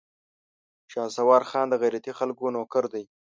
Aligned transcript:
شهسوار 0.91 1.41
خان 1.49 1.65
د 1.69 1.73
غيرتي 1.81 2.11
خلکو 2.19 2.43
نوکر 2.55 2.83
دی. 2.93 3.03